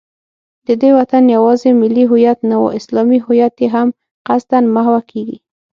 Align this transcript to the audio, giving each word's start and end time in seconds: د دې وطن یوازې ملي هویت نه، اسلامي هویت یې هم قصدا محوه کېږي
د 0.67 0.69
دې 0.81 0.91
وطن 0.99 1.23
یوازې 1.35 1.69
ملي 1.81 2.03
هویت 2.11 2.39
نه، 2.49 2.55
اسلامي 2.79 3.19
هویت 3.25 3.53
یې 3.63 3.67
هم 3.75 3.87
قصدا 4.27 4.57
محوه 4.75 5.01
کېږي 5.11 5.37